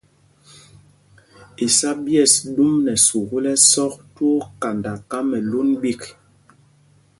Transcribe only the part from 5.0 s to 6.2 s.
Kamɛlûn ɓîk.